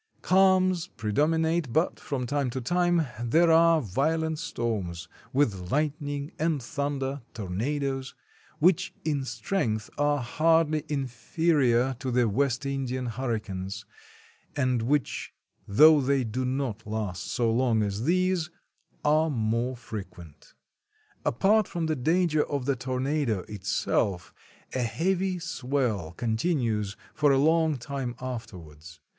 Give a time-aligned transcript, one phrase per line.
[0.23, 6.59] Calms predominate, but from time to time there are vio lent storms, with lightning and
[6.59, 8.15] thunder (tornadoes),
[8.57, 13.85] which in strength are hardly inferior to the West Indian hurricanes,
[14.55, 15.35] and which,
[15.67, 18.49] though they do not last so long as these,
[19.05, 20.55] are more frequent.
[21.23, 24.33] Apart from the danger of the tornado itself,
[24.73, 28.99] a heavy swell continues for a long time afterwards.